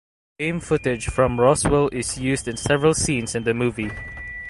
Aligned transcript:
Game 0.39 0.59
footage 0.61 1.09
from 1.09 1.39
Roswell 1.39 1.87
is 1.89 2.17
used 2.17 2.47
in 2.47 2.57
several 2.57 2.95
scenes 2.95 3.35
in 3.35 3.43
the 3.43 3.53
movie. 3.53 3.91